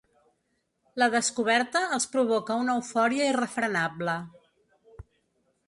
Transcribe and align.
La 1.01 1.07
descoberta 1.15 1.81
els 1.97 2.09
provoca 2.15 2.57
una 2.63 2.75
eufòria 2.81 3.29
irrefrenable. 3.35 4.19